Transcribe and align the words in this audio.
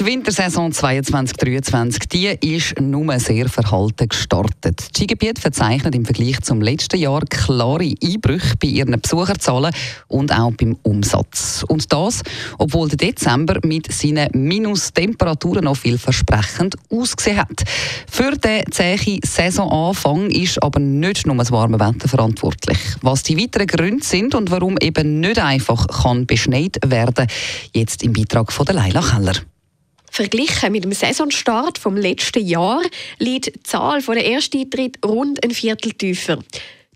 Die 0.00 0.06
Wintersaison 0.06 0.72
22-23 0.72 2.08
die 2.08 2.54
ist 2.54 2.80
nur 2.80 3.18
sehr 3.18 3.50
verhalten 3.50 4.08
gestartet. 4.08 4.80
Die 4.96 5.00
Skigebiete 5.00 5.42
verzeichnen 5.42 5.92
im 5.92 6.06
Vergleich 6.06 6.40
zum 6.40 6.62
letzten 6.62 6.98
Jahr 6.98 7.20
klare 7.28 7.92
Einbrüche 8.02 8.56
bei 8.58 8.68
ihren 8.68 8.98
Besucherzahlen 8.98 9.74
und 10.08 10.32
auch 10.32 10.52
beim 10.52 10.78
Umsatz. 10.84 11.66
Und 11.68 11.92
das, 11.92 12.22
obwohl 12.56 12.88
der 12.88 12.96
Dezember 12.96 13.58
mit 13.62 13.92
seinen 13.92 14.30
Minustemperaturen 14.32 15.64
noch 15.64 15.76
vielversprechend 15.76 16.76
ausgesehen 16.88 17.36
hat. 17.36 17.62
Für 18.10 18.30
den 18.38 18.72
zähen 18.72 19.20
Saisonanfang 19.22 20.30
ist 20.30 20.62
aber 20.62 20.80
nicht 20.80 21.26
nur 21.26 21.36
das 21.36 21.52
warme 21.52 21.78
Wetter 21.78 22.08
verantwortlich. 22.08 22.78
Was 23.02 23.22
die 23.22 23.36
weiteren 23.36 23.66
Gründe 23.66 24.02
sind 24.02 24.34
und 24.34 24.50
warum 24.50 24.78
eben 24.80 25.20
nicht 25.20 25.38
einfach 25.38 25.86
kann 25.88 26.24
beschneit 26.24 26.78
werden, 26.86 27.26
jetzt 27.74 28.02
im 28.02 28.14
Beitrag 28.14 28.50
von 28.50 28.64
der 28.64 28.76
Leila 28.76 29.02
Keller. 29.02 29.34
Verglichen 30.10 30.72
mit 30.72 30.84
dem 30.84 30.92
Saisonstart 30.92 31.78
vom 31.78 31.96
letzten 31.96 32.46
Jahr 32.46 32.82
liegt 33.18 33.46
die 33.46 33.62
Zahl 33.62 34.02
der 34.02 34.26
Ersteintritte 34.26 35.06
rund 35.06 35.42
ein 35.44 35.52
Viertel 35.52 35.92
tiefer. 35.92 36.38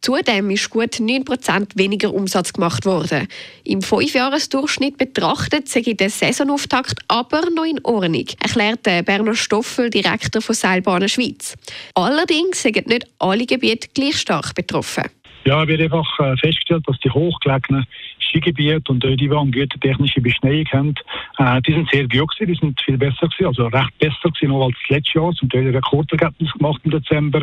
Zudem 0.04 0.50
ist 0.50 0.68
gut 0.68 0.96
9% 0.96 1.78
weniger 1.78 2.12
Umsatz 2.12 2.52
gemacht 2.52 2.84
worden. 2.84 3.26
Im 3.64 3.80
Fünfjahresdurchschnitt 3.80 4.98
betrachtet 4.98 5.70
sei 5.70 5.80
der 5.80 6.10
Saisonauftakt 6.10 7.00
aber 7.08 7.48
noch 7.48 7.64
in 7.64 7.82
Ordnung, 7.84 8.26
erklärt 8.38 8.82
Berner 8.82 9.34
Stoffel, 9.34 9.88
Direktor 9.88 10.42
von 10.42 10.54
Seilbahnen 10.54 11.08
Schweiz. 11.08 11.56
Allerdings 11.94 12.60
sind 12.60 12.86
nicht 12.86 13.06
alle 13.18 13.46
Gebiete 13.46 13.88
gleich 13.94 14.18
stark 14.18 14.54
betroffen. 14.54 15.04
Ja, 15.46 15.66
wir 15.66 15.76
haben 15.76 15.84
einfach 15.84 16.20
äh, 16.20 16.36
festgestellt, 16.36 16.84
dass 16.86 16.98
die 17.00 17.10
hochgelegenen 17.10 17.86
Skigebiete 18.34 18.90
und 18.90 19.02
die, 19.04 19.16
die 19.16 19.30
eine 19.30 19.50
gute 19.50 19.78
technische 19.78 20.20
Beschneiung 20.20 20.66
haben, 20.72 20.94
äh, 21.38 21.62
die 21.62 21.72
sind 21.72 21.88
sehr 21.90 22.08
gut 22.08 22.36
gewesen, 22.36 22.52
die 22.52 22.58
sind 22.58 22.80
viel 22.82 22.98
besser 22.98 23.28
gewesen, 23.28 23.46
also 23.46 23.66
recht 23.66 23.98
besser 23.98 24.30
gewesen 24.30 24.54
als 24.54 24.76
letztes 24.88 25.14
Jahr, 25.14 25.32
zum 25.32 25.48
Teil 25.48 25.70
Rekordergebnis 25.70 26.52
gemacht 26.52 26.80
im 26.84 26.90
Dezember. 26.90 27.42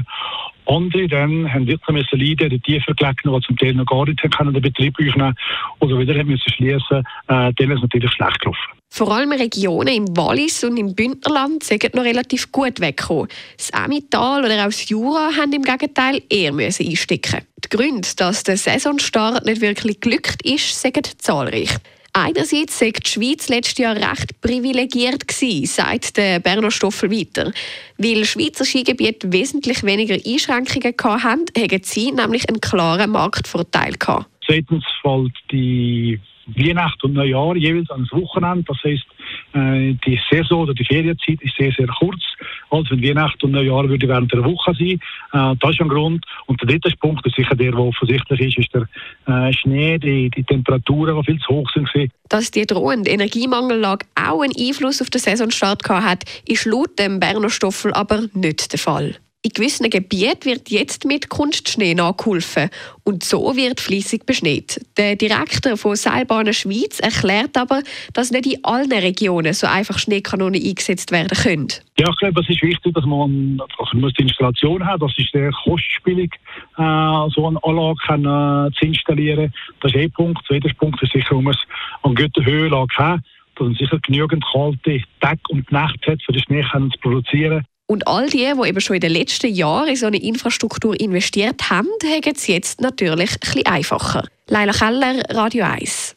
Andere 0.65 1.07
dann 1.07 1.51
haben 1.51 1.67
wirklich 1.67 1.87
müssen 1.89 2.19
leiden, 2.19 2.49
die 2.49 2.59
tiefer 2.59 2.93
gelegenen, 2.93 3.39
die 3.39 3.47
zum 3.47 3.57
Teil 3.57 3.73
noch 3.73 3.85
gar 3.85 4.05
nicht 4.05 4.21
können, 4.37 4.53
den 4.53 4.61
Betrieb 4.61 4.95
aufnehmen 4.99 5.35
oder 5.79 5.99
wieder 5.99 6.17
haben 6.17 6.27
müssen 6.27 6.51
schließen, 6.51 7.03
äh, 7.27 7.53
denen 7.53 7.73
ist 7.73 7.81
natürlich 7.81 8.11
schlecht 8.11 8.39
gelaufen. 8.39 8.59
Vor 8.93 9.09
allem 9.11 9.31
Regionen 9.31 9.95
im 9.95 10.17
Wallis 10.17 10.63
und 10.65 10.75
im 10.75 10.93
Bündnerland 10.93 11.63
sind 11.63 11.95
noch 11.95 12.03
relativ 12.03 12.51
gut 12.51 12.81
weggekommen. 12.81 13.29
Das 13.55 13.69
Emmental 13.69 14.43
oder 14.43 14.61
auch 14.61 14.65
das 14.65 14.89
Jura 14.89 15.29
haben 15.37 15.53
im 15.53 15.63
Gegenteil 15.63 16.21
eher 16.29 16.51
müssen 16.51 16.85
einstecken. 16.85 17.41
Die 17.63 17.69
Gründe, 17.69 18.07
dass 18.17 18.43
der 18.43 18.57
Saisonstart 18.57 19.45
nicht 19.45 19.61
wirklich 19.61 20.01
glückt 20.01 20.41
ist, 20.43 20.79
sind 20.79 21.21
zahlreich. 21.21 21.77
Einerseits 22.13 22.81
war 22.81 22.91
die 22.91 23.09
Schweiz 23.09 23.47
letztes 23.47 23.77
Jahr 23.77 23.95
recht 23.95 24.41
privilegiert 24.41 25.27
gewesen, 25.27 25.65
sagt 25.65 26.17
der 26.17 26.39
Berner 26.39 26.69
Stoffel 26.69 27.09
weiter. 27.09 27.53
Weil 27.97 28.25
Schweizer 28.25 28.65
Skigebiete 28.65 29.31
wesentlich 29.31 29.83
weniger 29.83 30.15
Einschränkungen 30.15 30.93
hatten, 31.03 31.23
haben 31.23 31.81
sie 31.83 32.11
nämlich 32.11 32.49
einen 32.49 32.59
klaren 32.59 33.11
Marktvorteil 33.11 33.93
gehabt. 33.93 34.27
Zweitens 34.45 34.83
fällt 35.01 35.33
die 35.51 36.19
Weihnachten 36.47 37.07
und 37.07 37.13
Neujahr 37.13 37.55
jeweils 37.55 37.89
an 37.91 38.01
das 38.01 38.19
Wochenende. 38.19 38.65
Das 38.67 38.77
heißt, 38.83 39.05
die 39.53 40.19
Saison 40.29 40.61
oder 40.61 40.73
die 40.73 40.85
Ferienzeit 40.85 41.41
ist 41.41 41.55
sehr, 41.57 41.71
sehr 41.71 41.87
kurz. 41.87 42.21
Also 42.69 42.91
wenn 42.91 43.03
Weihnachten 43.03 43.45
und 43.45 43.51
Neujahr 43.51 43.87
würde 43.89 44.07
während 44.07 44.31
der 44.31 44.43
Woche 44.43 44.73
sein. 44.73 44.99
Äh, 45.33 45.55
das 45.59 45.71
ist 45.71 45.81
ein 45.81 45.89
Grund. 45.89 46.25
Und 46.45 46.61
der 46.61 46.67
dritte 46.69 46.91
Punkt, 46.97 47.25
ist 47.25 47.35
sicher 47.35 47.55
der, 47.55 47.71
der 47.71 47.79
offensichtlich 47.79 48.39
ist, 48.41 48.57
ist 48.57 48.73
der 48.73 48.87
äh, 49.27 49.53
Schnee, 49.53 49.97
die, 49.97 50.29
die 50.29 50.43
Temperaturen, 50.43 51.17
die 51.17 51.31
viel 51.31 51.39
zu 51.41 51.53
hoch 51.53 51.69
sind. 51.73 51.89
Dass 52.29 52.51
die 52.51 52.65
drohende 52.65 53.09
Energiemangellage 53.09 54.05
auch 54.15 54.41
einen 54.41 54.53
Einfluss 54.57 55.01
auf 55.01 55.09
den 55.09 55.19
Saisonstart 55.19 55.87
hat, 55.89 56.23
ist 56.47 56.65
laut 56.65 56.97
dem 56.97 57.19
Berner 57.19 57.49
Stoffel 57.49 57.93
aber 57.93 58.23
nicht 58.33 58.71
der 58.71 58.79
Fall. 58.79 59.15
In 59.43 59.49
gewissen 59.55 59.89
Gebieten 59.89 60.45
wird 60.45 60.69
jetzt 60.69 61.03
mit 61.03 61.29
Kunstschnee 61.29 61.95
nachgeholfen 61.95 62.69
und 63.03 63.23
so 63.23 63.55
wird 63.55 63.81
fließig 63.81 64.27
beschneit. 64.27 64.79
Der 64.97 65.15
Direktor 65.15 65.77
von 65.77 65.95
Seilbahnen 65.95 66.53
Schweiz 66.53 66.99
erklärt 66.99 67.57
aber, 67.57 67.81
dass 68.13 68.29
nicht 68.29 68.45
in 68.45 68.63
allen 68.63 68.91
Regionen 68.91 69.53
so 69.53 69.65
einfach 69.65 69.97
Schneekanonen 69.97 70.61
eingesetzt 70.61 71.11
werden 71.11 71.35
können. 71.35 71.67
Ja, 71.97 72.07
ich 72.11 72.17
glaube, 72.17 72.41
es 72.41 72.49
ist 72.49 72.61
wichtig, 72.61 72.93
dass 72.93 73.03
man, 73.05 73.59
also 73.79 73.89
man 73.93 74.01
muss 74.01 74.13
die 74.13 74.21
Installation 74.21 74.85
haben. 74.85 74.99
Das 74.99 75.17
ist 75.17 75.31
sehr 75.31 75.49
kostspielig, 75.63 76.35
äh, 76.77 77.29
so 77.33 77.47
eine 77.47 77.63
Anlage 77.63 77.97
kann, 78.05 78.21
äh, 78.21 78.71
zu 78.77 78.85
installieren. 78.85 79.51
Das 79.79 79.91
ist 79.91 80.01
ein 80.01 80.11
Punkt. 80.11 80.45
Zweiter 80.45 80.71
Punkt 80.75 81.01
ist 81.01 81.13
sicher, 81.13 81.35
um 81.35 81.47
es 81.47 81.57
an 82.03 82.13
guter 82.13 82.45
Höhenlage 82.45 82.95
haben, 82.95 83.23
dass 83.55 83.65
man 83.65 83.73
sicher 83.73 83.97
genügend 84.03 84.45
kalte 84.51 85.01
Tag 85.19 85.39
und 85.49 85.71
Nacht 85.71 86.05
hat, 86.05 86.21
für 86.21 86.31
den 86.31 86.43
Schnee 86.43 86.63
zu 86.71 86.99
produzieren. 87.01 87.65
Und 87.87 88.07
all 88.07 88.29
die, 88.29 88.53
die 88.53 88.67
eben 88.67 88.81
schon 88.81 88.95
in 88.95 89.01
den 89.01 89.11
letzten 89.11 89.53
Jahren 89.53 89.89
in 89.89 89.95
so 89.95 90.05
eine 90.05 90.21
Infrastruktur 90.21 90.99
investiert 90.99 91.69
haben, 91.69 91.87
haben 92.03 92.33
es 92.35 92.47
jetzt 92.47 92.81
natürlich 92.81 93.33
etwas 93.33 93.65
einfacher. 93.65 94.27
Leila 94.47 94.71
Keller, 94.71 95.23
Radio 95.29 95.65
1. 95.65 96.15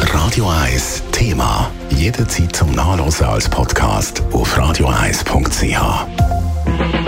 Radio 0.00 0.48
1 0.48 1.02
Thema. 1.12 1.70
Jederzeit 1.90 2.54
zum 2.54 2.70
Nachlesen 2.72 3.26
als 3.26 3.48
Podcast 3.48 4.22
auf 4.32 4.56
radio1.ch. 4.56 7.07